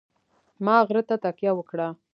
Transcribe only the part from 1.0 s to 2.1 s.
ته تکیه وکړه.